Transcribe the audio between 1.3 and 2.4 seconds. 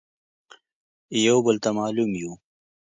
بل ته مالوم يو.